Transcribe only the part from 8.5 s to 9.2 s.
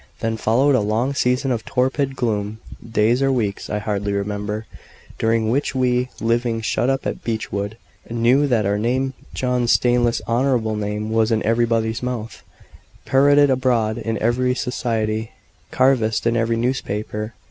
our name